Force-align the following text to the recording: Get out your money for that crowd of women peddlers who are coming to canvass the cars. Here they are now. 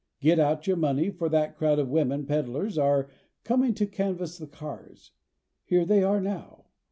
Get 0.19 0.39
out 0.39 0.65
your 0.65 0.77
money 0.77 1.11
for 1.11 1.29
that 1.29 1.55
crowd 1.55 1.77
of 1.77 1.87
women 1.91 2.25
peddlers 2.25 2.73
who 2.73 2.81
are 2.81 3.09
coming 3.43 3.75
to 3.75 3.85
canvass 3.85 4.39
the 4.39 4.47
cars. 4.47 5.11
Here 5.63 5.85
they 5.85 6.01
are 6.03 6.19
now. 6.19 6.65